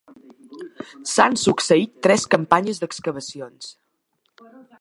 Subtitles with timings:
[1.11, 3.73] S'han succeït tres campanyes d'excavacions.